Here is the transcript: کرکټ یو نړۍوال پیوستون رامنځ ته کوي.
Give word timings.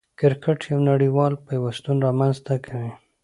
کرکټ 0.19 0.59
یو 0.71 0.79
نړۍوال 0.89 1.33
پیوستون 1.45 1.97
رامنځ 2.05 2.35
ته 2.45 2.55
کوي. 2.65 2.91